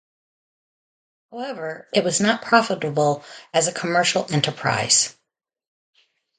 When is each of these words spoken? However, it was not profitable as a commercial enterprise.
However, 1.31 1.87
it 1.93 2.03
was 2.03 2.19
not 2.19 2.41
profitable 2.41 3.23
as 3.53 3.67
a 3.67 3.71
commercial 3.71 4.25
enterprise. 4.33 5.15